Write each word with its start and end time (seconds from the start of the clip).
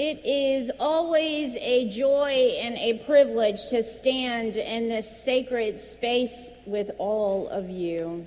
It 0.00 0.24
is 0.24 0.70
always 0.78 1.56
a 1.56 1.88
joy 1.88 2.56
and 2.60 2.76
a 2.78 3.04
privilege 3.04 3.66
to 3.70 3.82
stand 3.82 4.56
in 4.56 4.88
this 4.88 5.24
sacred 5.24 5.80
space 5.80 6.52
with 6.66 6.92
all 6.98 7.48
of 7.48 7.68
you. 7.68 8.24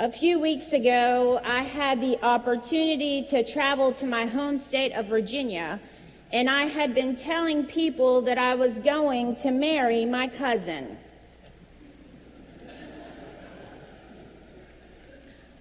A 0.00 0.10
few 0.10 0.40
weeks 0.40 0.72
ago, 0.72 1.40
I 1.44 1.62
had 1.62 2.00
the 2.00 2.20
opportunity 2.20 3.22
to 3.26 3.44
travel 3.44 3.92
to 3.92 4.06
my 4.06 4.26
home 4.26 4.58
state 4.58 4.90
of 4.90 5.06
Virginia, 5.06 5.78
and 6.32 6.50
I 6.50 6.64
had 6.64 6.92
been 6.92 7.14
telling 7.14 7.64
people 7.64 8.22
that 8.22 8.38
I 8.38 8.56
was 8.56 8.80
going 8.80 9.36
to 9.36 9.52
marry 9.52 10.04
my 10.04 10.26
cousin. 10.26 10.98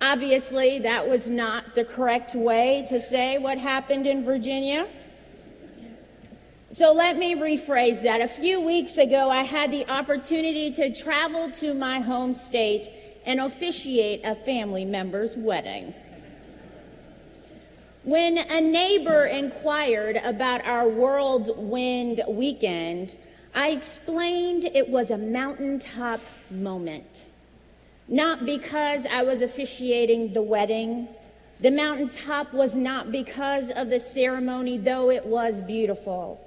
Obviously, 0.06 0.78
that 0.78 1.10
was 1.10 1.28
not 1.28 1.74
the 1.74 1.84
correct 1.84 2.36
way 2.36 2.86
to 2.90 3.00
say 3.00 3.40
what 3.40 3.58
happened 3.58 4.06
in 4.06 4.24
Virginia. 4.24 4.88
So 6.70 6.94
let 6.94 7.18
me 7.18 7.34
rephrase 7.34 8.04
that. 8.04 8.22
A 8.22 8.28
few 8.28 8.62
weeks 8.62 8.98
ago, 8.98 9.32
I 9.32 9.42
had 9.42 9.72
the 9.72 9.90
opportunity 9.90 10.70
to 10.74 10.94
travel 10.94 11.50
to 11.54 11.74
my 11.74 12.02
home 12.02 12.34
state 12.34 12.88
and 13.26 13.40
officiate 13.40 14.22
a 14.24 14.36
family 14.36 14.86
member's 14.86 15.36
wedding. 15.36 15.92
When 18.04 18.38
a 18.38 18.62
neighbor 18.62 19.26
inquired 19.26 20.18
about 20.18 20.64
our 20.68 20.88
whirlwind 20.88 22.22
weekend, 22.28 23.16
I 23.56 23.70
explained 23.70 24.66
it 24.66 24.88
was 24.88 25.10
a 25.10 25.18
mountaintop 25.18 26.22
moment. 26.52 27.26
Not 28.08 28.46
because 28.46 29.06
I 29.06 29.24
was 29.24 29.42
officiating 29.42 30.34
the 30.34 30.42
wedding. 30.42 31.08
The 31.60 31.72
mountaintop 31.72 32.54
was 32.54 32.76
not 32.76 33.12
because 33.12 33.72
of 33.72 33.90
the 33.90 34.00
ceremony, 34.00 34.78
though 34.78 35.10
it 35.10 35.26
was 35.26 35.62
beautiful. 35.62 36.42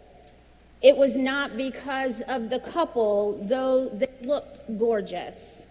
It 0.81 0.97
was 0.97 1.17
not 1.17 1.57
because 1.57 2.21
of 2.23 2.51
the 2.51 2.61
couple, 2.61 3.45
though 3.49 3.89
they 3.89 4.11
looked 4.23 4.61
gorgeous. 4.79 5.67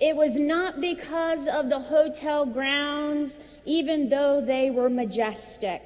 It 0.00 0.16
was 0.16 0.36
not 0.36 0.80
because 0.80 1.46
of 1.46 1.70
the 1.70 1.78
hotel 1.78 2.44
grounds, 2.44 3.38
even 3.64 4.08
though 4.08 4.40
they 4.40 4.70
were 4.70 4.90
majestic. 4.90 5.82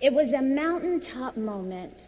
It 0.00 0.12
was 0.12 0.32
a 0.32 0.42
mountaintop 0.42 1.36
moment 1.36 2.06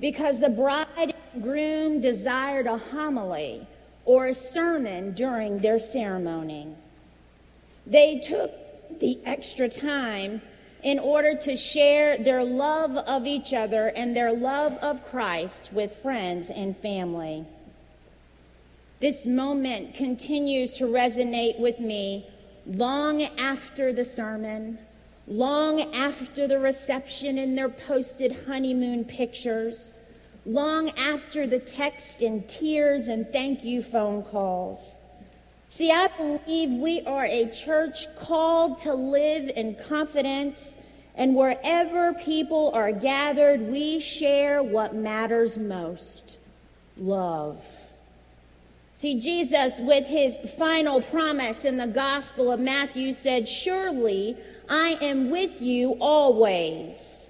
because 0.00 0.40
the 0.40 0.48
bride 0.48 1.14
and 1.32 1.42
groom 1.42 2.00
desired 2.00 2.66
a 2.66 2.78
homily 2.78 3.66
or 4.06 4.26
a 4.26 4.34
sermon 4.34 5.12
during 5.12 5.58
their 5.58 5.78
ceremony. 5.78 6.68
They 7.86 8.20
took 8.20 8.52
the 8.98 9.18
extra 9.26 9.68
time 9.68 10.40
in 10.82 10.98
order 10.98 11.34
to 11.34 11.56
share 11.56 12.16
their 12.16 12.44
love 12.44 12.96
of 12.96 13.26
each 13.26 13.52
other 13.52 13.88
and 13.88 14.16
their 14.16 14.32
love 14.32 14.74
of 14.74 15.04
Christ 15.04 15.72
with 15.72 15.96
friends 15.96 16.48
and 16.48 16.76
family. 16.76 17.44
This 19.00 19.26
moment 19.26 19.94
continues 19.94 20.70
to 20.72 20.84
resonate 20.84 21.58
with 21.58 21.80
me 21.80 22.26
long 22.66 23.22
after 23.22 23.92
the 23.92 24.04
sermon, 24.04 24.78
long 25.26 25.80
after 25.94 26.46
the 26.46 26.58
reception 26.58 27.38
and 27.38 27.58
their 27.58 27.68
posted 27.68 28.44
honeymoon 28.46 29.04
pictures, 29.04 29.92
long 30.46 30.90
after 30.90 31.46
the 31.46 31.58
text 31.58 32.22
and 32.22 32.48
tears 32.48 33.08
and 33.08 33.30
thank 33.32 33.64
you 33.64 33.82
phone 33.82 34.22
calls. 34.22 34.94
See, 35.68 35.90
I 35.90 36.06
believe 36.16 36.70
we 36.80 37.02
are 37.02 37.26
a 37.26 37.50
church 37.50 38.06
called 38.14 38.78
to 38.78 38.94
live 38.94 39.50
in 39.56 39.74
confidence, 39.74 40.78
and 41.16 41.34
wherever 41.34 42.14
people 42.14 42.70
are 42.72 42.92
gathered, 42.92 43.60
we 43.62 43.98
share 43.98 44.62
what 44.62 44.94
matters 44.94 45.58
most 45.58 46.38
love. 46.96 47.60
See, 48.94 49.20
Jesus, 49.20 49.80
with 49.80 50.06
his 50.06 50.38
final 50.56 51.02
promise 51.02 51.64
in 51.64 51.76
the 51.76 51.88
Gospel 51.88 52.52
of 52.52 52.60
Matthew, 52.60 53.12
said, 53.12 53.48
Surely 53.48 54.36
I 54.70 54.96
am 55.02 55.28
with 55.30 55.60
you 55.60 55.96
always 56.00 57.25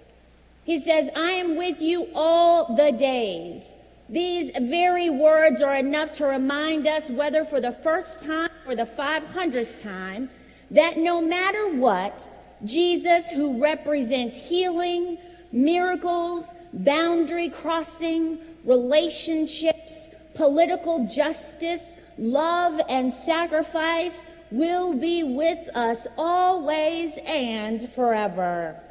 he 0.67 0.81
says, 0.81 1.09
I 1.15 1.31
am 1.31 1.55
with 1.55 1.81
you 1.81 2.09
all 2.13 2.75
the 2.75 2.91
days. 2.91 3.73
These 4.09 4.51
very 4.61 5.09
words 5.11 5.63
are 5.63 5.77
enough 5.77 6.11
to 6.13 6.27
remind 6.27 6.89
us, 6.89 7.09
whether 7.09 7.45
for 7.45 7.61
the 7.61 7.71
first 7.71 8.25
time 8.25 8.51
or 8.67 8.75
the 8.75 8.85
500th 8.85 9.81
time, 9.81 10.29
that 10.73 10.99
no 10.99 11.23
matter 11.23 11.69
what, 11.69 12.29
Jesus, 12.65 13.29
who 13.31 13.63
represents 13.63 14.35
healing, 14.35 15.19
miracles, 15.53 16.53
boundary 16.73 17.49
crossing, 17.49 18.41
relationships, 18.65 20.11
political 20.35 21.07
justice, 21.07 21.97
love, 22.19 22.81
and 22.89 23.15
sacrifice, 23.15 24.27
will 24.51 24.95
be 24.95 25.23
with 25.23 25.77
us 25.77 26.09
always 26.19 27.17
and 27.25 27.89
forever. 27.93 28.83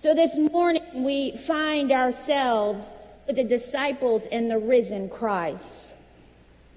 So 0.00 0.14
this 0.14 0.38
morning 0.38 0.82
we 0.94 1.32
find 1.32 1.92
ourselves 1.92 2.94
with 3.26 3.36
the 3.36 3.44
disciples 3.44 4.24
and 4.32 4.50
the 4.50 4.56
risen 4.56 5.10
Christ. 5.10 5.92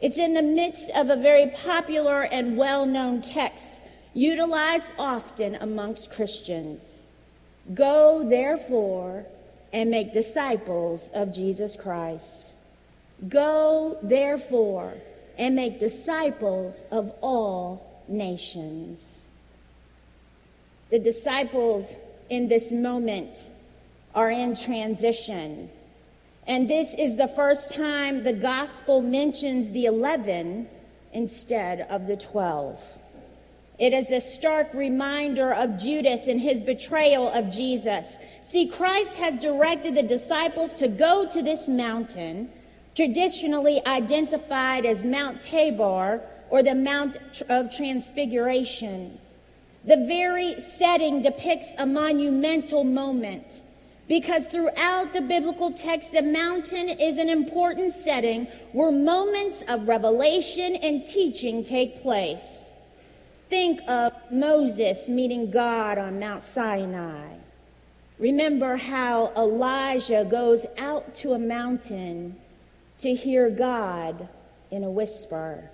It's 0.01 0.17
in 0.17 0.33
the 0.33 0.43
midst 0.43 0.91
of 0.91 1.09
a 1.09 1.15
very 1.15 1.49
popular 1.51 2.23
and 2.23 2.57
well 2.57 2.85
known 2.85 3.21
text 3.21 3.79
utilized 4.13 4.91
often 4.99 5.55
amongst 5.55 6.11
Christians. 6.11 7.03
Go, 7.73 8.27
therefore, 8.27 9.25
and 9.71 9.89
make 9.89 10.11
disciples 10.11 11.09
of 11.13 11.33
Jesus 11.33 11.77
Christ. 11.77 12.49
Go, 13.29 13.99
therefore, 14.03 14.95
and 15.37 15.55
make 15.55 15.79
disciples 15.79 16.83
of 16.91 17.13
all 17.21 18.03
nations. 18.09 19.29
The 20.89 20.99
disciples 20.99 21.95
in 22.33 22.47
this 22.47 22.71
moment 22.71 23.51
are 24.15 24.31
in 24.31 24.55
transition. 24.55 25.69
And 26.47 26.69
this 26.69 26.93
is 26.95 27.15
the 27.15 27.27
first 27.27 27.73
time 27.73 28.23
the 28.23 28.33
gospel 28.33 29.01
mentions 29.01 29.69
the 29.69 29.85
11 29.85 30.67
instead 31.13 31.81
of 31.89 32.07
the 32.07 32.17
12. 32.17 32.81
It 33.79 33.93
is 33.93 34.11
a 34.11 34.19
stark 34.19 34.73
reminder 34.73 35.53
of 35.53 35.77
Judas 35.77 36.27
and 36.27 36.39
his 36.39 36.61
betrayal 36.61 37.29
of 37.29 37.49
Jesus. 37.49 38.17
See, 38.43 38.67
Christ 38.67 39.15
has 39.17 39.41
directed 39.41 39.95
the 39.95 40.03
disciples 40.03 40.73
to 40.73 40.87
go 40.87 41.27
to 41.27 41.41
this 41.41 41.67
mountain, 41.67 42.49
traditionally 42.95 43.85
identified 43.85 44.85
as 44.85 45.05
Mount 45.05 45.41
Tabor 45.41 46.21
or 46.49 46.61
the 46.61 46.75
Mount 46.75 47.17
of 47.49 47.75
Transfiguration. 47.75 49.19
The 49.85 49.97
very 49.97 50.53
setting 50.59 51.21
depicts 51.21 51.67
a 51.77 51.85
monumental 51.85 52.83
moment 52.83 53.61
because 54.07 54.47
throughout 54.47 55.13
the 55.13 55.21
biblical 55.21 55.71
text, 55.71 56.11
the 56.11 56.21
mountain 56.21 56.89
is 56.89 57.17
an 57.17 57.29
important 57.29 57.93
setting 57.93 58.45
where 58.71 58.91
moments 58.91 59.63
of 59.67 59.87
revelation 59.87 60.75
and 60.75 61.05
teaching 61.05 61.63
take 61.63 62.01
place. 62.01 62.69
Think 63.49 63.81
of 63.87 64.13
Moses 64.31 65.09
meeting 65.09 65.51
God 65.51 65.97
on 65.97 66.19
Mount 66.19 66.43
Sinai. 66.43 67.35
Remember 68.19 68.77
how 68.77 69.31
Elijah 69.35 70.25
goes 70.29 70.65
out 70.77 71.13
to 71.15 71.33
a 71.33 71.39
mountain 71.39 72.35
to 72.99 73.13
hear 73.13 73.49
God 73.49 74.29
in 74.71 74.83
a 74.83 74.89
whisper, 74.89 75.69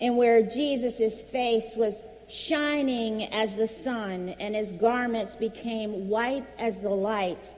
and 0.00 0.16
where 0.16 0.42
Jesus' 0.42 1.20
face 1.20 1.74
was 1.76 2.02
shining 2.30 3.24
as 3.32 3.56
the 3.56 3.66
sun, 3.66 4.30
and 4.40 4.54
his 4.54 4.72
garments 4.72 5.36
became 5.36 6.08
white 6.08 6.46
as 6.58 6.80
the 6.80 6.90
light 6.90 7.52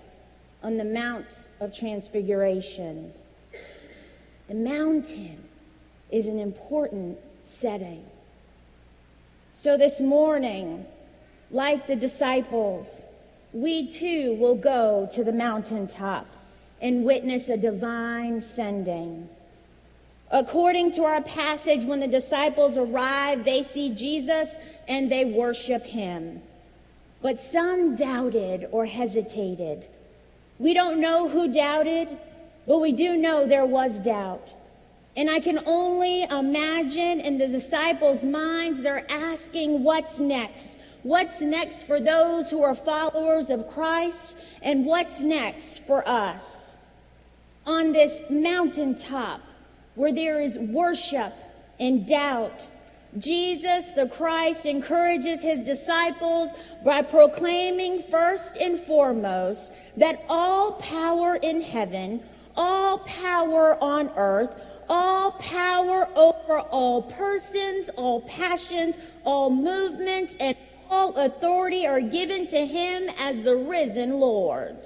on 0.63 0.77
the 0.77 0.85
Mount 0.85 1.39
of 1.61 1.77
Transfiguration. 1.77 3.13
The 4.49 4.55
mountain 4.55 5.43
is 6.11 6.27
an 6.27 6.39
important 6.39 7.19
setting. 7.43 8.05
So 9.53 9.77
this 9.77 10.01
morning, 10.01 10.87
like 11.51 11.87
the 11.87 11.97
disciples, 11.97 13.03
we 13.53 13.89
too 13.89 14.35
will 14.35 14.55
go 14.55 15.09
to 15.13 15.23
the 15.23 15.33
mountaintop 15.33 16.27
and 16.81 17.05
witness 17.05 17.49
a 17.49 17.57
divine 17.57 18.41
sending. 18.41 19.29
According 20.33 20.93
to 20.93 21.05
our 21.05 21.21
passage, 21.21 21.85
when 21.85 22.01
the 22.01 22.09
disciples 22.09 22.79
arrive, 22.79 23.45
they 23.45 23.63
see 23.63 23.91
Jesus 23.91 24.57
and 24.89 25.13
they 25.13 25.27
worship 25.27 25.85
him. 25.85 26.41
But 27.21 27.39
some 27.39 27.97
doubted 27.97 28.67
or 28.73 28.87
hesitated. 28.87 29.87
We 30.59 30.73
don't 30.73 31.03
know 31.03 31.29
who 31.29 31.53
doubted, 31.53 32.17
but 32.67 32.79
we 32.79 32.93
do 32.93 33.19
know 33.19 33.47
there 33.47 33.67
was 33.67 34.01
doubt. 34.01 34.51
And 35.19 35.29
I 35.29 35.39
can 35.39 35.61
only 35.67 36.23
imagine 36.23 37.21
in 37.21 37.37
the 37.37 37.49
disciples' 37.49 38.25
minds, 38.25 38.81
they're 38.81 39.05
asking, 39.11 39.85
What's 39.85 40.19
next? 40.19 40.79
What's 41.03 41.43
next 41.43 41.87
for 41.87 42.01
those 42.01 42.49
who 42.49 42.63
are 42.63 42.75
followers 42.75 43.51
of 43.51 43.69
Christ? 43.69 44.35
And 44.63 44.87
what's 44.87 45.21
next 45.21 45.85
for 45.87 46.09
us? 46.09 46.79
On 47.67 47.93
this 47.93 48.23
mountaintop 48.31 49.43
where 49.95 50.13
there 50.13 50.41
is 50.41 50.59
worship 50.59 51.33
and 51.79 52.07
doubt, 52.07 52.67
Jesus 53.19 53.91
the 53.91 54.07
Christ 54.07 54.65
encourages 54.65 55.43
his 55.43 55.61
disciples 55.61 56.51
by 56.85 57.03
proclaiming 57.03 58.03
first 58.05 58.57
and 58.57 58.81
foremost 58.81 59.73
that 59.97 60.25
all 60.29 60.73
power 60.73 61.37
in 61.37 61.61
heaven, 61.61 62.23
all 62.57 62.99
power 63.01 63.77
on 63.83 64.11
earth, 64.17 64.55
all 64.89 65.33
power 65.33 66.09
over 66.17 66.61
all 66.61 67.03
persons, 67.03 67.91
all 67.97 68.23
passions, 68.23 68.97
all 69.25 69.51
movements, 69.51 70.35
and 70.41 70.57
all 70.91 71.15
authority 71.17 71.87
are 71.87 72.01
given 72.01 72.47
to 72.47 72.67
him 72.67 73.09
as 73.19 73.43
the 73.43 73.57
risen 73.57 74.21
Lord. 74.21 74.77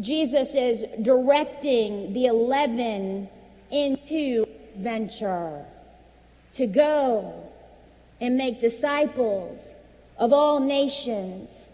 Jesus 0.00 0.54
is 0.54 0.84
directing 1.02 2.12
the 2.12 2.26
11 2.26 3.28
into 3.70 4.46
venture 4.76 5.64
to 6.54 6.66
go 6.66 7.48
and 8.20 8.36
make 8.36 8.60
disciples 8.60 9.74
of 10.18 10.32
all 10.32 10.60
nations, 10.60 11.66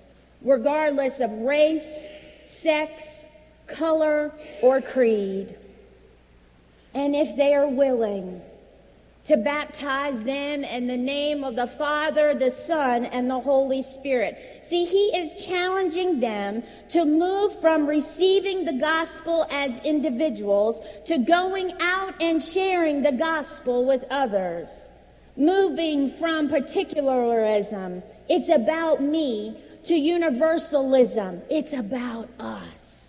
regardless 0.43 1.21
of 1.21 1.31
race, 1.31 2.07
sex, 2.45 3.25
color, 3.67 4.33
or 4.61 4.81
creed. 4.81 5.57
And 6.95 7.15
if 7.15 7.37
they 7.37 7.55
are 7.55 7.69
willing, 7.69 8.43
to 9.33 9.39
baptize 9.39 10.23
them 10.25 10.63
in 10.63 10.87
the 10.87 10.97
name 10.97 11.43
of 11.43 11.57
the 11.57 11.67
Father, 11.67 12.35
the 12.35 12.51
Son, 12.51 13.07
and 13.07 13.31
the 13.31 13.41
Holy 13.41 13.81
Spirit. 13.81 14.61
See, 14.63 14.85
he 14.85 15.17
is 15.17 15.43
challenging 15.43 16.21
them 16.21 16.63
to 16.91 17.07
move 17.07 17.59
from 17.63 17.87
receiving 17.87 18.67
the 18.67 18.75
gospel 18.75 19.47
as 19.51 19.81
individuals 19.87 20.83
to 21.07 21.17
going 21.17 21.73
out 21.81 22.13
and 22.21 22.43
sharing 22.43 23.01
the 23.01 23.13
gospel 23.13 23.87
with 23.87 24.05
others. 24.11 24.91
Moving 25.35 26.11
from 26.11 26.51
particularism, 26.51 28.03
it's 28.29 28.51
about 28.51 29.01
me, 29.01 29.57
to 29.85 29.95
universalism, 29.95 31.41
it's 31.49 31.73
about 31.73 32.29
us. 32.39 33.02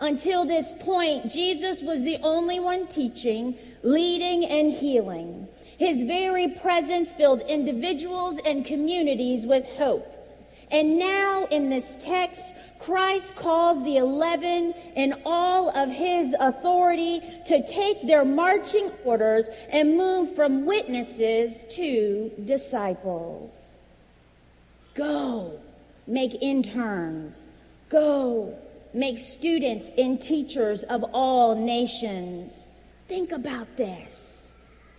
Until 0.00 0.46
this 0.46 0.72
point, 0.80 1.30
Jesus 1.30 1.82
was 1.82 2.02
the 2.02 2.18
only 2.22 2.58
one 2.58 2.86
teaching 2.86 3.56
leading 3.82 4.44
and 4.44 4.72
healing. 4.72 5.48
His 5.78 6.02
very 6.02 6.48
presence 6.48 7.12
filled 7.12 7.40
individuals 7.42 8.38
and 8.44 8.64
communities 8.64 9.46
with 9.46 9.64
hope. 9.64 10.06
And 10.70 10.98
now 10.98 11.46
in 11.46 11.68
this 11.68 11.96
text, 11.96 12.52
Christ 12.78 13.34
calls 13.36 13.82
the 13.84 13.96
11 13.98 14.72
in 14.96 15.14
all 15.26 15.76
of 15.76 15.90
his 15.90 16.34
authority 16.38 17.20
to 17.46 17.66
take 17.66 18.06
their 18.06 18.24
marching 18.24 18.90
orders 19.04 19.48
and 19.70 19.96
move 19.96 20.34
from 20.34 20.64
witnesses 20.64 21.64
to 21.70 22.30
disciples. 22.44 23.74
Go, 24.94 25.60
make 26.06 26.42
interns. 26.42 27.46
Go, 27.88 28.56
make 28.92 29.18
students 29.18 29.92
and 29.96 30.20
teachers 30.20 30.82
of 30.84 31.04
all 31.12 31.54
nations. 31.54 32.72
Think 33.08 33.32
about 33.32 33.76
this. 33.76 34.50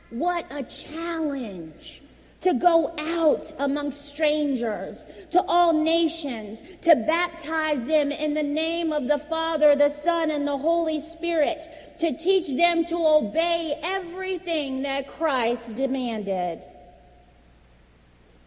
What 0.10 0.46
a 0.50 0.64
challenge 0.64 2.02
to 2.42 2.54
go 2.56 2.94
out 2.98 3.54
among 3.60 3.92
strangers, 3.92 5.06
to 5.30 5.42
all 5.48 5.74
nations, 5.74 6.62
to 6.82 6.96
baptize 6.96 7.86
them 7.86 8.12
in 8.12 8.34
the 8.34 8.44
name 8.44 8.92
of 8.92 9.08
the 9.08 9.20
Father, 9.20 9.76
the 9.76 9.90
Son, 9.90 10.32
and 10.32 10.48
the 10.48 10.58
Holy 10.58 11.00
Spirit, 11.00 11.64
to 12.00 12.18
teach 12.18 12.48
them 12.58 12.84
to 12.86 12.96
obey 12.96 13.80
everything 13.84 14.82
that 14.82 15.08
Christ 15.08 15.76
demanded. 15.76 16.64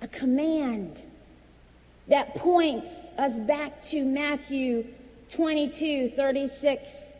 A 0.02 0.08
command 0.08 1.00
that 2.08 2.34
points 2.34 3.08
us 3.16 3.38
back 3.38 3.80
to 3.82 4.04
Matthew 4.04 4.84
22 5.30 6.10
36 6.10 7.14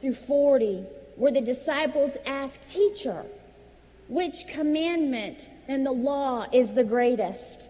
through 0.00 0.14
40 0.14 0.84
where 1.16 1.32
the 1.32 1.40
disciples 1.40 2.16
asked, 2.26 2.70
Teacher, 2.70 3.24
which 4.08 4.46
commandment 4.48 5.48
in 5.68 5.84
the 5.84 5.92
law 5.92 6.46
is 6.52 6.74
the 6.74 6.84
greatest? 6.84 7.68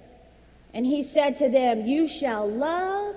And 0.73 0.85
he 0.85 1.03
said 1.03 1.37
to 1.37 1.49
them, 1.49 1.87
You 1.87 2.09
shall 2.09 2.49
love 2.49 3.17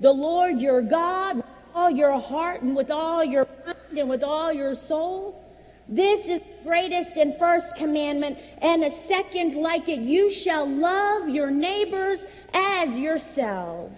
the 0.00 0.12
Lord 0.12 0.60
your 0.60 0.82
God 0.82 1.36
with 1.36 1.44
all 1.74 1.90
your 1.90 2.18
heart 2.18 2.62
and 2.62 2.76
with 2.76 2.90
all 2.90 3.24
your 3.24 3.46
mind 3.64 3.98
and 3.98 4.08
with 4.08 4.22
all 4.22 4.52
your 4.52 4.74
soul. 4.74 5.38
This 5.88 6.28
is 6.28 6.40
the 6.40 6.64
greatest 6.64 7.16
and 7.16 7.36
first 7.38 7.76
commandment, 7.76 8.38
and 8.58 8.84
a 8.84 8.90
second 8.90 9.54
like 9.54 9.88
it 9.88 10.00
you 10.00 10.30
shall 10.30 10.68
love 10.68 11.28
your 11.28 11.50
neighbors 11.50 12.24
as 12.52 12.98
yourself. 12.98 13.90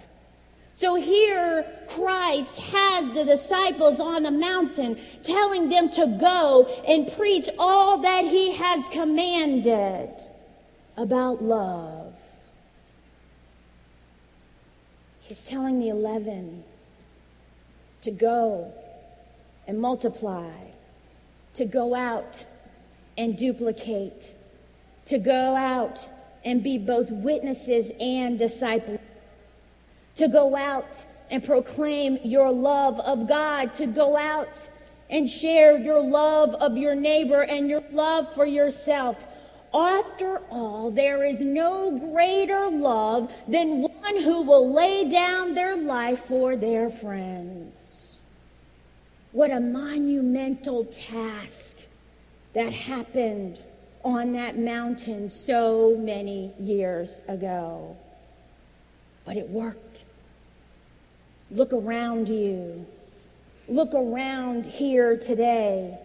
So 0.75 0.95
here, 0.95 1.65
Christ 1.87 2.57
has 2.57 3.09
the 3.11 3.23
disciples 3.23 4.01
on 4.01 4.23
the 4.23 4.31
mountain 4.31 4.99
telling 5.23 5.69
them 5.69 5.89
to 5.91 6.05
go 6.19 6.65
and 6.85 7.09
preach 7.13 7.49
all 7.57 7.99
that 7.99 8.25
he 8.25 8.51
has 8.51 8.89
commanded 8.89 10.09
about 10.97 11.41
love. 11.41 12.13
He's 15.21 15.43
telling 15.43 15.79
the 15.79 15.87
11 15.87 16.65
to 18.01 18.11
go 18.11 18.73
and 19.67 19.79
multiply, 19.79 20.51
to 21.53 21.63
go 21.63 21.95
out 21.95 22.43
and 23.17 23.37
duplicate, 23.37 24.35
to 25.05 25.19
go 25.19 25.55
out 25.55 26.09
and 26.43 26.61
be 26.61 26.77
both 26.77 27.09
witnesses 27.11 27.91
and 28.01 28.37
disciples 28.37 28.99
to 30.15 30.27
go 30.27 30.55
out 30.55 31.05
and 31.29 31.43
proclaim 31.43 32.19
your 32.23 32.51
love 32.51 32.99
of 32.99 33.27
God, 33.27 33.73
to 33.75 33.85
go 33.85 34.17
out 34.17 34.67
and 35.09 35.29
share 35.29 35.77
your 35.77 36.01
love 36.01 36.55
of 36.55 36.77
your 36.77 36.95
neighbor 36.95 37.41
and 37.43 37.69
your 37.69 37.83
love 37.91 38.33
for 38.33 38.45
yourself. 38.45 39.27
After 39.73 40.41
all, 40.49 40.89
there 40.89 41.23
is 41.23 41.41
no 41.41 41.91
greater 41.91 42.69
love 42.69 43.31
than 43.47 43.81
one 43.81 44.21
who 44.21 44.43
will 44.43 44.71
lay 44.73 45.09
down 45.09 45.53
their 45.53 45.75
life 45.75 46.25
for 46.25 46.55
their 46.55 46.89
friends. 46.89 48.17
What 49.33 49.51
a 49.51 49.59
monumental 49.59 50.85
task 50.85 51.79
that 52.53 52.71
happened 52.71 53.59
on 54.01 54.31
that 54.31 54.57
mountain 54.57 55.27
so 55.27 55.97
many 55.97 56.53
years 56.57 57.21
ago. 57.27 57.97
But 59.25 59.37
it 59.37 59.49
worked. 59.49 60.03
Look 61.51 61.73
around 61.73 62.29
you. 62.29 62.85
Look 63.67 63.93
around 63.93 64.65
here 64.65 65.17
today. 65.17 65.97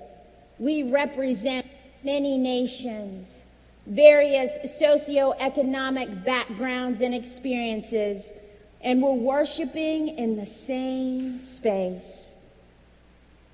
We 0.58 0.82
represent 0.82 1.66
many 2.02 2.38
nations, 2.38 3.42
various 3.86 4.58
socioeconomic 4.80 6.24
backgrounds 6.24 7.02
and 7.02 7.14
experiences, 7.14 8.32
and 8.80 9.02
we're 9.02 9.12
worshiping 9.12 10.08
in 10.18 10.36
the 10.36 10.46
same 10.46 11.42
space. 11.42 12.32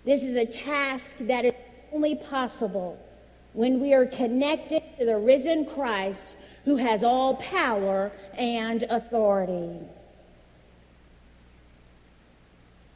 This 0.05 0.23
is 0.23 0.37
a 0.37 0.47
task 0.47 1.17
that 1.21 1.45
is 1.45 1.53
only 1.93 2.15
possible 2.15 2.99
when 3.53 3.81
we 3.81 3.93
are 3.93 4.07
connected 4.07 4.83
to 4.99 5.05
the 5.05 5.17
risen 5.17 5.65
Christ 5.65 6.35
who 6.67 6.77
has 6.77 7.05
all 7.05 7.37
power 7.37 8.11
and 8.35 8.83
authority. 8.91 9.79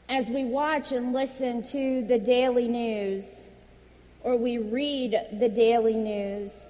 As 0.08 0.28
we 0.28 0.42
watch 0.42 0.90
and 0.90 1.12
listen 1.12 1.62
to 1.70 2.02
the 2.02 2.18
daily 2.18 2.66
news, 2.66 3.44
or 4.24 4.36
we 4.36 4.58
read 4.58 5.16
the 5.38 5.48
daily 5.48 5.94
news, 5.94 6.66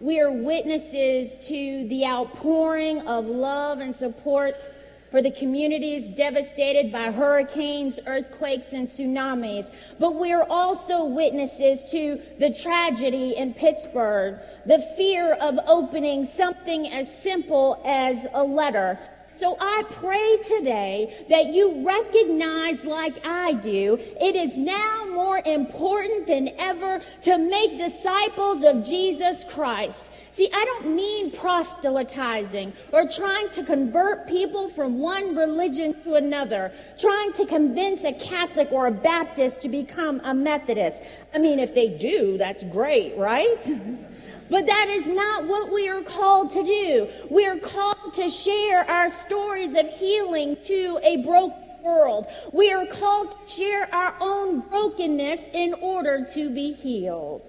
we 0.00 0.20
are 0.20 0.30
witnesses 0.30 1.38
to 1.48 1.88
the 1.88 2.04
outpouring 2.04 3.00
of 3.08 3.24
love 3.24 3.80
and 3.80 3.96
support 3.96 4.68
for 5.10 5.22
the 5.22 5.30
communities 5.30 6.10
devastated 6.10 6.92
by 6.92 7.10
hurricanes, 7.10 7.98
earthquakes, 8.06 8.72
and 8.72 8.88
tsunamis. 8.88 9.70
But 9.98 10.14
we 10.16 10.32
are 10.32 10.46
also 10.48 11.04
witnesses 11.04 11.84
to 11.90 12.20
the 12.38 12.52
tragedy 12.52 13.36
in 13.36 13.54
Pittsburgh, 13.54 14.38
the 14.66 14.80
fear 14.96 15.34
of 15.34 15.58
opening 15.66 16.24
something 16.24 16.88
as 16.88 17.12
simple 17.12 17.80
as 17.84 18.26
a 18.34 18.44
letter, 18.44 18.98
So 19.38 19.56
I 19.60 19.84
pray 19.88 20.38
today 20.42 21.24
that 21.28 21.54
you 21.54 21.86
recognize, 21.86 22.84
like 22.84 23.24
I 23.24 23.52
do, 23.52 23.96
it 24.20 24.34
is 24.34 24.58
now 24.58 25.06
more 25.12 25.40
important 25.46 26.26
than 26.26 26.48
ever 26.58 27.00
to 27.22 27.38
make 27.38 27.78
disciples 27.78 28.64
of 28.64 28.84
Jesus 28.84 29.44
Christ. 29.44 30.10
See, 30.32 30.50
I 30.52 30.64
don't 30.64 30.96
mean 30.96 31.30
proselytizing 31.30 32.72
or 32.90 33.06
trying 33.06 33.48
to 33.50 33.62
convert 33.62 34.26
people 34.26 34.70
from 34.70 34.98
one 34.98 35.36
religion 35.36 35.94
to 36.02 36.14
another, 36.14 36.72
trying 36.98 37.32
to 37.34 37.46
convince 37.46 38.02
a 38.02 38.14
Catholic 38.14 38.72
or 38.72 38.88
a 38.88 38.92
Baptist 38.92 39.60
to 39.60 39.68
become 39.68 40.20
a 40.24 40.34
Methodist. 40.34 41.04
I 41.32 41.38
mean, 41.38 41.60
if 41.60 41.76
they 41.76 41.86
do, 41.86 42.38
that's 42.38 42.64
great, 42.64 43.16
right? 43.16 43.70
But 44.50 44.66
that 44.66 44.88
is 44.88 45.08
not 45.08 45.46
what 45.46 45.70
we 45.70 45.88
are 45.88 46.02
called 46.02 46.50
to 46.50 46.62
do. 46.62 47.08
We 47.30 47.46
are 47.46 47.58
called 47.58 48.14
to 48.14 48.30
share 48.30 48.88
our 48.88 49.10
stories 49.10 49.74
of 49.76 49.88
healing 49.88 50.56
to 50.64 50.98
a 51.02 51.18
broken 51.18 51.82
world. 51.82 52.26
We 52.52 52.72
are 52.72 52.86
called 52.86 53.32
to 53.32 53.52
share 53.52 53.92
our 53.94 54.14
own 54.20 54.60
brokenness 54.60 55.50
in 55.52 55.74
order 55.74 56.26
to 56.34 56.50
be 56.50 56.72
healed. 56.72 57.46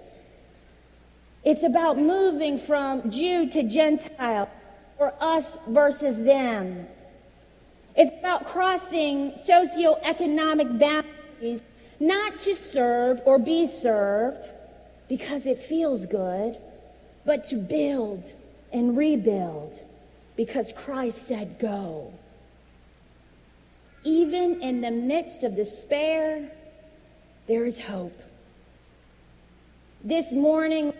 It's 1.43 1.63
about 1.63 1.97
moving 1.97 2.59
from 2.59 3.09
Jew 3.09 3.49
to 3.49 3.63
Gentile, 3.63 4.49
or 4.97 5.13
us 5.21 5.57
versus 5.67 6.17
them. 6.17 6.85
It's 7.95 8.17
about 8.19 8.45
crossing 8.45 9.31
socioeconomic 9.31 10.77
boundaries, 10.77 11.63
not 12.01 12.39
to 12.39 12.55
serve 12.55 13.21
or 13.25 13.39
be 13.39 13.65
served 13.67 14.49
because 15.07 15.45
it 15.45 15.59
feels 15.61 16.05
good 16.05 16.57
but 17.29 17.43
to 17.43 17.57
build 17.57 18.25
and 18.73 18.97
rebuild 18.97 19.79
because 20.35 20.73
Christ 20.75 21.27
said, 21.27 21.59
Go. 21.59 22.11
Even 24.03 24.59
in 24.63 24.81
the 24.81 24.89
midst 24.89 25.43
of 25.43 25.55
despair, 25.55 26.49
there 27.45 27.65
is 27.65 27.79
hope. 27.79 28.19
This 30.03 30.31
morning, 30.31 30.91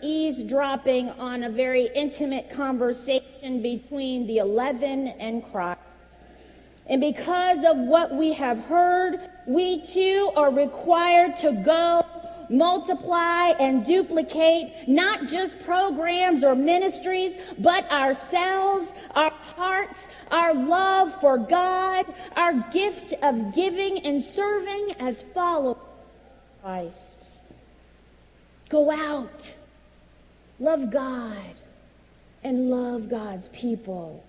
eavesdropping 0.00 1.10
on 1.10 1.44
a 1.44 1.50
very 1.50 1.90
intimate 1.94 2.50
conversation 2.50 3.60
between 3.60 4.26
the 4.26 4.38
11 4.38 5.08
and 5.08 5.44
Christ. 5.52 5.80
And 6.86 6.98
because 6.98 7.62
of 7.62 7.76
what 7.76 8.14
we 8.14 8.32
have 8.32 8.58
heard, 8.58 9.20
we 9.46 9.82
too 9.82 10.30
are 10.34 10.50
required 10.50 11.36
to 11.38 11.52
go 11.52 12.06
multiply 12.50 13.48
and 13.60 13.84
duplicate 13.84 14.88
not 14.88 15.28
just 15.28 15.58
programs 15.64 16.44
or 16.44 16.54
ministries, 16.54 17.36
but 17.58 17.90
ourselves, 17.90 18.92
our 19.14 19.30
hearts, 19.30 20.08
our 20.30 20.54
love 20.54 21.14
for 21.20 21.38
God, 21.38 22.06
our 22.36 22.54
gift 22.70 23.14
of 23.22 23.54
giving 23.54 23.98
and 24.00 24.22
serving 24.22 24.92
as 25.00 25.22
followers 25.22 25.76
of 25.76 26.62
Christ. 26.62 27.24
Go 28.68 28.90
out, 28.90 29.54
love 30.58 30.90
God, 30.90 31.54
and 32.42 32.70
love 32.70 33.08
God's 33.08 33.48
people, 33.48 34.24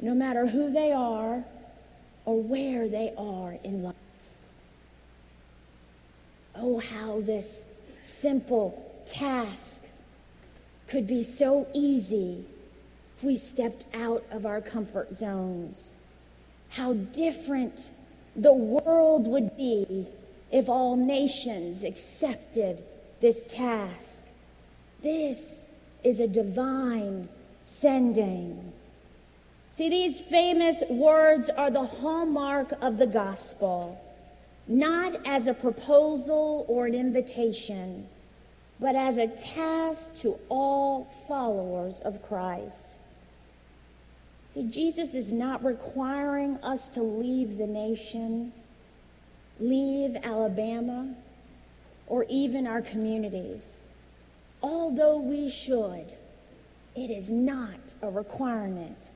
no 0.00 0.14
matter 0.14 0.46
who 0.46 0.72
they 0.72 0.92
are 0.92 1.44
or 2.24 2.42
where 2.42 2.88
they 2.88 3.12
are 3.16 3.56
in 3.64 3.82
life. 3.82 3.94
Oh, 6.54 6.78
how 6.78 7.20
this 7.20 7.64
simple 8.02 9.02
task 9.06 9.80
could 10.88 11.06
be 11.06 11.22
so 11.22 11.66
easy 11.74 12.44
if 13.16 13.24
we 13.24 13.36
stepped 13.36 13.84
out 13.94 14.24
of 14.30 14.46
our 14.46 14.60
comfort 14.60 15.14
zones. 15.14 15.90
How 16.70 16.94
different 16.94 17.90
the 18.36 18.52
world 18.52 19.26
would 19.26 19.56
be 19.56 20.06
if 20.50 20.68
all 20.68 20.96
nations 20.96 21.84
accepted 21.84 22.82
this 23.20 23.46
task. 23.46 24.22
This 25.02 25.64
is 26.02 26.20
a 26.20 26.26
divine 26.26 27.28
sending. 27.62 28.72
See, 29.72 29.88
these 29.88 30.20
famous 30.20 30.82
words 30.88 31.50
are 31.50 31.70
the 31.70 31.84
hallmark 31.84 32.72
of 32.80 32.98
the 32.98 33.06
gospel 33.06 34.00
not 34.70 35.20
as 35.26 35.48
a 35.48 35.52
proposal 35.52 36.64
or 36.68 36.86
an 36.86 36.94
invitation, 36.94 38.06
but 38.78 38.94
as 38.94 39.18
a 39.18 39.26
task 39.26 40.14
to 40.14 40.38
all 40.48 41.12
followers 41.26 42.00
of 42.02 42.22
Christ. 42.22 42.96
See, 44.54 44.62
Jesus 44.64 45.14
is 45.14 45.32
not 45.32 45.64
requiring 45.64 46.56
us 46.58 46.88
to 46.90 47.02
leave 47.02 47.58
the 47.58 47.66
nation, 47.66 48.52
leave 49.58 50.16
Alabama, 50.22 51.14
or 52.06 52.24
even 52.28 52.66
our 52.66 52.80
communities. 52.80 53.84
Although 54.62 55.18
we 55.18 55.48
should, 55.48 56.12
it 56.94 57.10
is 57.10 57.30
not 57.30 57.94
a 58.02 58.10
requirement. 58.10 59.10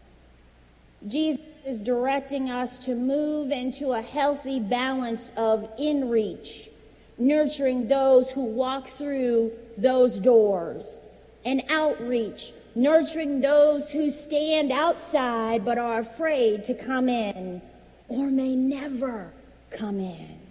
Jesus 1.06 1.40
is 1.64 1.80
directing 1.80 2.50
us 2.50 2.76
to 2.76 2.94
move 2.94 3.50
into 3.50 3.92
a 3.92 4.02
healthy 4.02 4.60
balance 4.60 5.32
of 5.36 5.68
in 5.78 6.10
reach, 6.10 6.68
nurturing 7.16 7.88
those 7.88 8.30
who 8.30 8.42
walk 8.42 8.86
through 8.86 9.50
those 9.78 10.18
doors, 10.18 10.98
and 11.44 11.62
outreach, 11.70 12.52
nurturing 12.74 13.40
those 13.40 13.90
who 13.90 14.10
stand 14.10 14.70
outside 14.70 15.64
but 15.64 15.78
are 15.78 16.00
afraid 16.00 16.62
to 16.64 16.74
come 16.74 17.08
in 17.08 17.62
or 18.08 18.30
may 18.30 18.54
never 18.54 19.32
come 19.70 19.98
in. 19.98 20.43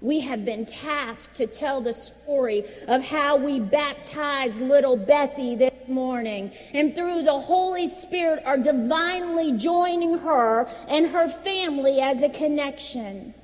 We 0.00 0.20
have 0.20 0.44
been 0.44 0.66
tasked 0.66 1.36
to 1.36 1.46
tell 1.46 1.80
the 1.80 1.94
story 1.94 2.64
of 2.88 3.02
how 3.02 3.36
we 3.36 3.60
baptized 3.60 4.60
little 4.60 4.96
Bethy 4.96 5.56
this 5.56 5.88
morning. 5.88 6.52
And 6.72 6.94
through 6.94 7.22
the 7.22 7.38
Holy 7.38 7.88
Spirit 7.88 8.42
are 8.44 8.58
divinely 8.58 9.52
joining 9.52 10.18
her 10.18 10.68
and 10.88 11.06
her 11.06 11.28
family 11.28 12.00
as 12.00 12.22
a 12.22 12.28
connection. 12.28 13.34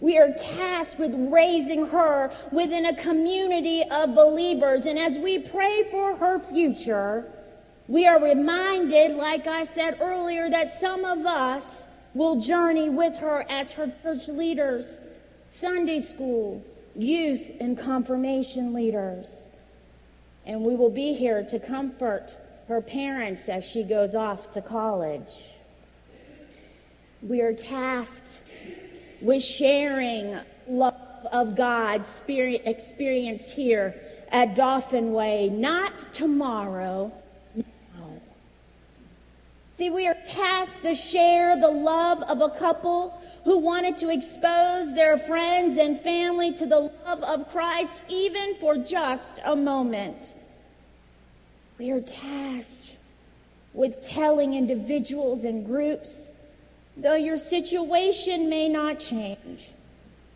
We 0.00 0.18
are 0.18 0.32
tasked 0.32 0.98
with 0.98 1.14
raising 1.14 1.86
her 1.86 2.32
within 2.50 2.86
a 2.86 2.96
community 2.96 3.84
of 3.90 4.14
believers. 4.14 4.86
And 4.86 4.98
as 4.98 5.16
we 5.18 5.38
pray 5.38 5.88
for 5.90 6.16
her 6.16 6.40
future, 6.40 7.24
we 7.86 8.06
are 8.06 8.22
reminded, 8.22 9.16
like 9.16 9.46
I 9.46 9.64
said 9.64 9.98
earlier, 10.00 10.50
that 10.50 10.72
some 10.72 11.04
of 11.04 11.24
us 11.26 11.86
will 12.14 12.40
journey 12.40 12.90
with 12.90 13.16
her 13.16 13.44
as 13.48 13.72
her 13.72 13.92
church 14.02 14.28
leaders. 14.28 14.98
Sunday 15.54 16.00
school, 16.00 16.64
youth, 16.96 17.52
and 17.60 17.78
confirmation 17.78 18.72
leaders. 18.72 19.48
And 20.46 20.62
we 20.62 20.74
will 20.74 20.90
be 20.90 21.12
here 21.12 21.44
to 21.44 21.60
comfort 21.60 22.36
her 22.68 22.80
parents 22.80 23.50
as 23.50 23.62
she 23.62 23.82
goes 23.82 24.14
off 24.14 24.50
to 24.52 24.62
college. 24.62 25.44
We 27.20 27.42
are 27.42 27.52
tasked 27.52 28.40
with 29.20 29.42
sharing 29.42 30.38
love 30.66 30.94
of 31.30 31.54
God 31.54 32.06
experienced 32.26 33.50
here 33.50 33.94
at 34.30 34.54
Dauphin 34.54 35.12
Way, 35.12 35.50
not 35.50 36.14
tomorrow. 36.14 37.12
See, 39.72 39.88
we 39.88 40.06
are 40.06 40.16
tasked 40.24 40.82
to 40.82 40.94
share 40.94 41.56
the 41.56 41.70
love 41.70 42.22
of 42.24 42.42
a 42.42 42.50
couple 42.50 43.18
who 43.44 43.58
wanted 43.58 43.96
to 43.98 44.10
expose 44.10 44.94
their 44.94 45.16
friends 45.16 45.78
and 45.78 45.98
family 45.98 46.52
to 46.52 46.66
the 46.66 46.92
love 47.06 47.22
of 47.22 47.48
Christ, 47.50 48.02
even 48.08 48.54
for 48.56 48.76
just 48.76 49.40
a 49.44 49.56
moment. 49.56 50.34
We 51.78 51.90
are 51.90 52.02
tasked 52.02 52.92
with 53.72 54.02
telling 54.02 54.52
individuals 54.52 55.44
and 55.44 55.64
groups, 55.64 56.30
though 56.98 57.16
your 57.16 57.38
situation 57.38 58.50
may 58.50 58.68
not 58.68 58.98
change, 58.98 59.70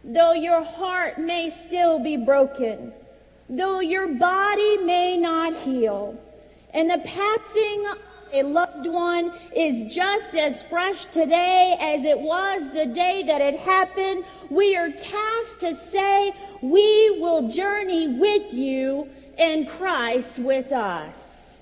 though 0.02 0.32
your 0.32 0.64
heart 0.64 1.18
may 1.18 1.50
still 1.50 1.98
be 1.98 2.16
broken, 2.16 2.90
though 3.50 3.80
your 3.80 4.08
body 4.08 4.78
may 4.78 5.18
not 5.18 5.54
heal, 5.58 6.18
and 6.72 6.88
the 6.90 6.98
passing 6.98 7.84
a 8.32 8.42
loved 8.42 8.86
one 8.86 9.32
is 9.54 9.92
just 9.92 10.34
as 10.34 10.64
fresh 10.64 11.04
today 11.06 11.76
as 11.80 12.04
it 12.04 12.18
was 12.18 12.72
the 12.72 12.86
day 12.86 13.22
that 13.26 13.40
it 13.40 13.58
happened, 13.58 14.24
we 14.50 14.76
are 14.76 14.90
tasked 14.90 15.60
to 15.60 15.74
say, 15.74 16.32
We 16.62 17.18
will 17.20 17.48
journey 17.48 18.08
with 18.08 18.52
you 18.52 19.08
and 19.38 19.68
Christ 19.68 20.38
with 20.38 20.72
us. 20.72 21.60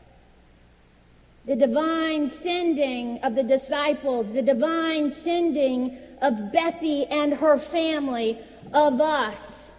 The 1.47 1.56
divine 1.56 2.28
sending 2.28 3.18
of 3.18 3.35
the 3.35 3.42
disciples, 3.42 4.33
the 4.33 4.42
divine 4.42 5.11
sending 5.11 5.99
of 6.23 6.35
Bethy 6.52 7.06
and 7.11 7.35
her 7.35 7.59
family, 7.59 8.38
of 8.73 9.00
us, 9.00 9.71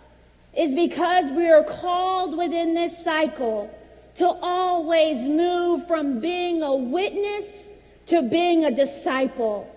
is 0.55 0.75
because 0.75 1.31
we 1.31 1.49
are 1.49 1.63
called 1.63 2.37
within 2.37 2.75
this 2.75 3.03
cycle 3.03 3.69
to 4.15 4.27
always 4.41 5.23
move 5.23 5.87
from 5.87 6.19
being 6.19 6.61
a 6.61 6.75
witness 6.75 7.71
to 8.07 8.21
being 8.21 8.65
a 8.65 8.71
disciple, 8.71 9.69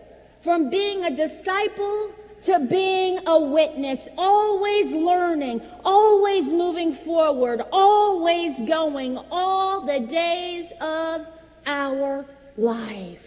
from 0.42 0.71
being 0.71 1.04
a 1.04 1.11
disciple 1.11 2.12
to 2.42 2.61
being 2.61 3.18
a 3.26 3.38
witness, 3.38 4.07
always 4.16 4.92
learning, 4.92 5.61
always 5.85 6.52
moving 6.52 6.92
forward, 6.92 7.62
always 7.73 8.61
going 8.62 9.18
all 9.30 9.80
the 9.80 10.00
days 10.00 10.73
of 10.80 11.26
our 11.66 12.25
life. 12.57 13.25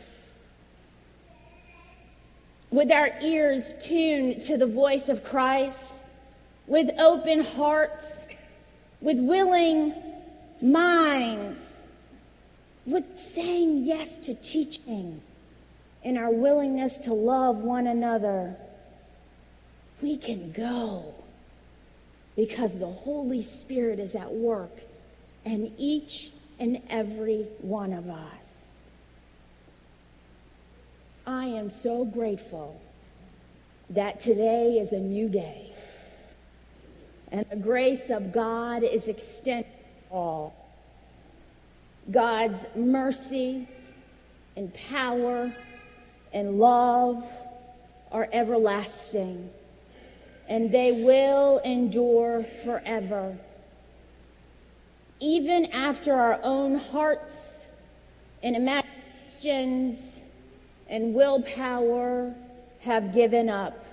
With 2.69 2.89
our 2.89 3.09
ears 3.21 3.73
tuned 3.81 4.43
to 4.43 4.57
the 4.57 4.65
voice 4.65 5.09
of 5.09 5.25
Christ, 5.25 5.97
with 6.67 6.89
open 6.99 7.43
hearts, 7.43 8.27
with 9.01 9.19
willing 9.19 9.93
minds, 10.61 11.85
with 12.85 13.17
saying 13.17 13.85
yes 13.85 14.17
to 14.17 14.33
teaching, 14.35 15.21
and 16.03 16.17
our 16.17 16.31
willingness 16.31 16.97
to 16.99 17.13
love 17.13 17.57
one 17.57 17.87
another 17.87 18.55
we 20.01 20.17
can 20.17 20.51
go 20.51 21.13
because 22.35 22.77
the 22.77 22.87
Holy 22.87 23.41
Spirit 23.41 23.99
is 23.99 24.15
at 24.15 24.31
work 24.31 24.71
in 25.45 25.73
each 25.77 26.31
and 26.59 26.81
every 26.89 27.47
one 27.59 27.93
of 27.93 28.09
us. 28.09 28.79
I 31.25 31.45
am 31.45 31.69
so 31.69 32.03
grateful 32.03 32.81
that 33.89 34.19
today 34.19 34.77
is 34.79 34.91
a 34.91 34.99
new 34.99 35.29
day 35.29 35.71
and 37.31 37.45
the 37.49 37.55
grace 37.55 38.09
of 38.09 38.31
God 38.31 38.83
is 38.83 39.07
extended 39.07 39.70
all. 40.11 40.53
God's 42.09 42.65
mercy 42.75 43.67
and 44.55 44.73
power 44.73 45.53
and 46.33 46.59
love 46.59 47.25
are 48.11 48.27
everlasting 48.33 49.49
and 50.51 50.71
they 50.71 50.91
will 50.91 51.59
endure 51.59 52.43
forever. 52.65 53.37
Even 55.21 55.67
after 55.67 56.13
our 56.13 56.39
own 56.43 56.75
hearts 56.75 57.65
and 58.43 58.55
imaginations 58.57 60.21
and 60.89 61.13
willpower 61.13 62.35
have 62.79 63.13
given 63.13 63.47
up, 63.47 63.85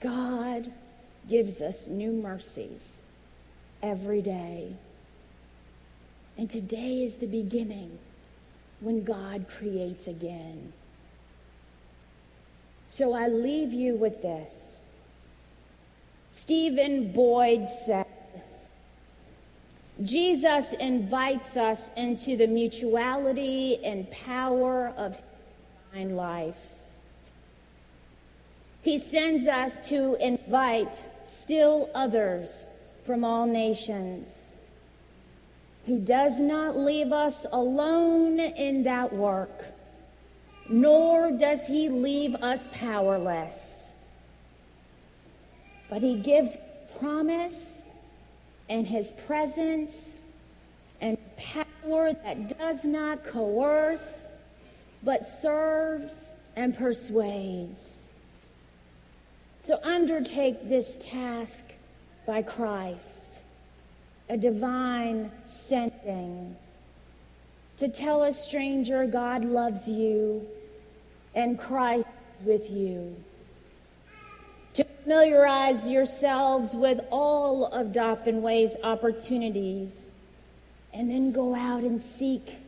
God 0.00 0.72
gives 1.28 1.60
us 1.60 1.86
new 1.86 2.10
mercies 2.10 3.02
every 3.82 4.22
day. 4.22 4.74
And 6.36 6.48
today 6.48 7.02
is 7.02 7.16
the 7.16 7.26
beginning 7.26 7.98
when 8.80 9.04
God 9.04 9.46
creates 9.48 10.06
again. 10.06 10.72
So 12.88 13.12
I 13.12 13.28
leave 13.28 13.72
you 13.72 13.94
with 13.94 14.22
this. 14.22 14.80
Stephen 16.30 17.12
Boyd 17.12 17.68
said, 17.68 18.06
Jesus 20.02 20.72
invites 20.74 21.56
us 21.56 21.90
into 21.96 22.36
the 22.36 22.46
mutuality 22.46 23.84
and 23.84 24.10
power 24.10 24.94
of 24.96 25.20
divine 25.92 26.16
life. 26.16 26.56
He 28.82 28.98
sends 28.98 29.46
us 29.46 29.86
to 29.88 30.16
invite 30.24 30.98
still 31.24 31.90
others 31.94 32.64
from 33.04 33.24
all 33.24 33.46
nations. 33.46 34.52
He 35.84 35.98
does 35.98 36.40
not 36.40 36.76
leave 36.76 37.12
us 37.12 37.46
alone 37.52 38.38
in 38.38 38.84
that 38.84 39.12
work 39.12 39.64
nor 40.70 41.32
does 41.32 41.66
he 41.66 41.88
leave 41.88 42.36
us 42.36 42.68
powerless. 42.72 43.88
But 45.90 46.00
he 46.00 46.20
gives 46.20 46.56
promise 47.00 47.82
and 48.68 48.86
his 48.86 49.10
presence 49.26 50.18
and 51.00 51.18
power 51.36 52.12
that 52.12 52.56
does 52.56 52.84
not 52.84 53.24
coerce, 53.24 54.26
but 55.02 55.24
serves 55.24 56.34
and 56.54 56.76
persuades. 56.76 58.12
So 59.58 59.80
undertake 59.82 60.68
this 60.68 60.96
task 61.00 61.64
by 62.30 62.42
Christ, 62.42 63.40
a 64.28 64.36
divine 64.36 65.32
sending, 65.46 66.54
to 67.76 67.88
tell 67.88 68.22
a 68.22 68.32
stranger 68.32 69.04
God 69.04 69.44
loves 69.44 69.88
you 69.88 70.46
and 71.34 71.58
Christ 71.58 72.06
with 72.44 72.70
you. 72.70 73.16
To 74.74 74.84
familiarize 74.84 75.88
yourselves 75.88 76.72
with 76.72 77.00
all 77.10 77.66
of 77.66 77.92
Dauphin 77.92 78.42
Way's 78.42 78.76
opportunities, 78.84 80.14
and 80.94 81.10
then 81.10 81.32
go 81.32 81.52
out 81.52 81.82
and 81.82 82.00
seek 82.00 82.58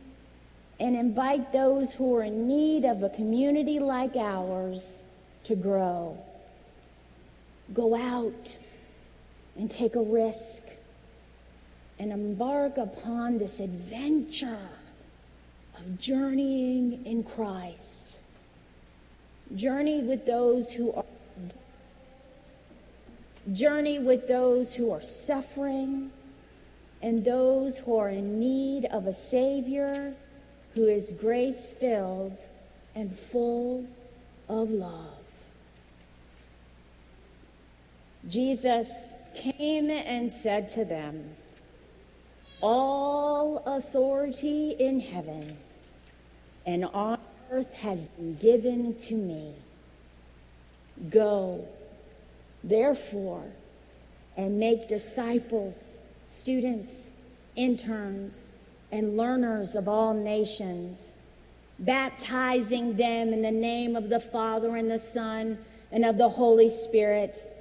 and 0.81 0.93
invite 0.93 1.53
those 1.53 1.93
who 1.93 2.17
are 2.17 2.23
in 2.23 2.49
need 2.49 2.83
of 2.83 3.01
a 3.01 3.09
community 3.11 3.79
like 3.79 4.17
ours 4.17 5.05
to 5.45 5.55
grow. 5.55 6.17
Go 7.73 7.95
out 7.95 8.57
and 9.57 9.69
take 9.69 9.95
a 9.95 10.01
risk 10.01 10.63
and 11.99 12.11
embark 12.11 12.77
upon 12.77 13.37
this 13.37 13.59
adventure 13.59 14.69
of 15.77 15.99
journeying 15.99 17.05
in 17.05 17.23
Christ. 17.23 18.19
Journey 19.55 20.01
with 20.01 20.25
those 20.25 20.71
who 20.71 20.93
are 20.93 21.05
journey 23.51 23.99
with 23.99 24.27
those 24.27 24.73
who 24.73 24.89
are 24.91 25.01
suffering 25.01 26.09
and 27.01 27.25
those 27.25 27.77
who 27.77 27.97
are 27.97 28.09
in 28.09 28.39
need 28.39 28.85
of 28.85 29.05
a 29.05 29.13
Savior 29.13 30.13
who 30.73 30.87
is 30.87 31.11
grace 31.11 31.73
filled 31.73 32.37
and 32.95 33.17
full 33.17 33.85
of 34.47 34.71
love. 34.71 35.09
Jesus 38.29 39.13
came 39.35 39.89
and 39.89 40.31
said 40.31 40.69
to 40.69 40.85
them, 40.85 41.35
All 42.61 43.63
authority 43.65 44.71
in 44.71 44.99
heaven 44.99 45.57
and 46.65 46.85
on 46.85 47.19
earth 47.51 47.73
has 47.73 48.05
been 48.05 48.35
given 48.35 48.95
to 48.95 49.15
me. 49.15 49.53
Go, 51.09 51.67
therefore, 52.63 53.43
and 54.37 54.59
make 54.59 54.87
disciples, 54.87 55.97
students, 56.27 57.09
interns, 57.55 58.45
and 58.91 59.17
learners 59.17 59.75
of 59.75 59.87
all 59.87 60.13
nations, 60.13 61.13
baptizing 61.79 62.95
them 62.95 63.33
in 63.33 63.41
the 63.41 63.51
name 63.51 63.95
of 63.95 64.09
the 64.09 64.19
Father 64.19 64.75
and 64.75 64.89
the 64.89 64.99
Son 64.99 65.57
and 65.91 66.05
of 66.05 66.17
the 66.17 66.29
Holy 66.29 66.69
Spirit, 66.69 67.52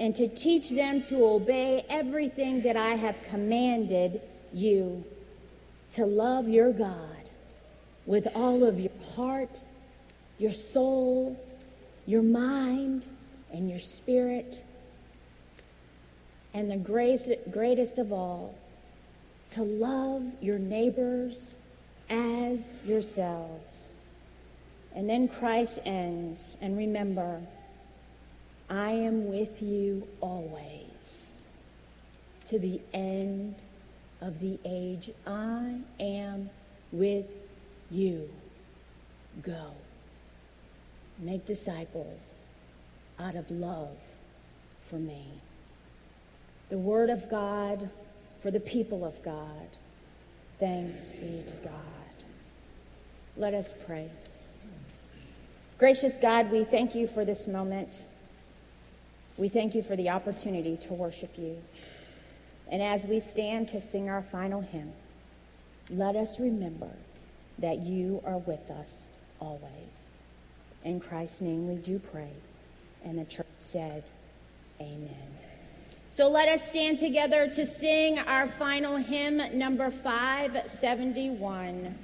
and 0.00 0.16
to 0.16 0.26
teach 0.26 0.70
them 0.70 1.02
to 1.02 1.26
obey 1.26 1.84
everything 1.90 2.62
that 2.62 2.74
I 2.74 2.94
have 2.94 3.16
commanded 3.28 4.22
you, 4.50 5.04
to 5.92 6.06
love 6.06 6.48
your 6.48 6.72
God 6.72 7.28
with 8.06 8.26
all 8.34 8.64
of 8.64 8.80
your 8.80 8.92
heart, 9.14 9.60
your 10.38 10.52
soul, 10.52 11.38
your 12.06 12.22
mind, 12.22 13.06
and 13.52 13.68
your 13.68 13.78
spirit. 13.78 14.64
And 16.54 16.70
the 16.70 16.78
grace, 16.78 17.30
greatest 17.50 17.98
of 17.98 18.10
all, 18.10 18.58
to 19.52 19.62
love 19.62 20.32
your 20.40 20.58
neighbors 20.58 21.56
as 22.08 22.72
yourselves. 22.86 23.90
And 24.94 25.08
then 25.08 25.28
Christ 25.28 25.78
ends, 25.84 26.56
and 26.62 26.78
remember, 26.78 27.42
I 28.70 28.92
am 28.92 29.28
with 29.28 29.60
you 29.60 30.06
always 30.20 31.38
to 32.46 32.58
the 32.60 32.80
end 32.94 33.56
of 34.20 34.38
the 34.38 34.60
age. 34.64 35.10
I 35.26 35.80
am 35.98 36.50
with 36.92 37.26
you 37.90 38.30
go. 39.42 39.72
Make 41.18 41.46
disciples 41.46 42.38
out 43.18 43.34
of 43.34 43.50
love 43.50 43.96
for 44.88 44.96
me. 44.96 45.26
The 46.68 46.78
Word 46.78 47.10
of 47.10 47.28
God 47.28 47.90
for 48.40 48.52
the 48.52 48.60
people 48.60 49.04
of 49.04 49.20
God. 49.24 49.68
Thanks 50.60 51.10
be 51.10 51.42
to 51.46 51.54
God. 51.64 51.72
Let 53.36 53.52
us 53.52 53.74
pray. 53.86 54.10
Gracious 55.78 56.18
God, 56.18 56.52
we 56.52 56.62
thank 56.62 56.94
you 56.94 57.08
for 57.08 57.24
this 57.24 57.48
moment. 57.48 58.04
We 59.40 59.48
thank 59.48 59.74
you 59.74 59.82
for 59.82 59.96
the 59.96 60.10
opportunity 60.10 60.76
to 60.76 60.92
worship 60.92 61.38
you. 61.38 61.56
And 62.68 62.82
as 62.82 63.06
we 63.06 63.20
stand 63.20 63.68
to 63.68 63.80
sing 63.80 64.10
our 64.10 64.20
final 64.20 64.60
hymn, 64.60 64.92
let 65.88 66.14
us 66.14 66.38
remember 66.38 66.90
that 67.58 67.78
you 67.78 68.20
are 68.26 68.36
with 68.36 68.70
us 68.70 69.06
always. 69.40 70.16
In 70.84 71.00
Christ's 71.00 71.40
name 71.40 71.66
we 71.66 71.76
do 71.76 71.98
pray. 71.98 72.34
And 73.02 73.18
the 73.18 73.24
church 73.24 73.46
said, 73.56 74.04
Amen. 74.78 75.38
So 76.10 76.28
let 76.28 76.50
us 76.50 76.68
stand 76.68 76.98
together 76.98 77.48
to 77.48 77.64
sing 77.64 78.18
our 78.18 78.46
final 78.46 78.96
hymn, 78.96 79.58
number 79.58 79.90
571 79.90 81.98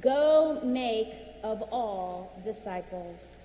Go 0.00 0.62
make 0.64 1.12
of 1.42 1.60
all 1.70 2.40
disciples. 2.42 3.39